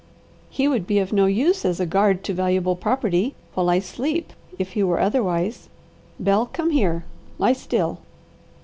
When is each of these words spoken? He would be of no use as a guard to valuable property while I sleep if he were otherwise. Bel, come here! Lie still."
He 0.49 0.67
would 0.67 0.87
be 0.87 0.97
of 0.97 1.13
no 1.13 1.27
use 1.27 1.63
as 1.63 1.79
a 1.79 1.85
guard 1.85 2.23
to 2.23 2.33
valuable 2.33 2.75
property 2.75 3.35
while 3.53 3.69
I 3.69 3.77
sleep 3.77 4.33
if 4.57 4.71
he 4.71 4.81
were 4.81 4.99
otherwise. 4.99 5.69
Bel, 6.19 6.47
come 6.47 6.71
here! 6.71 7.05
Lie 7.37 7.53
still." 7.53 7.99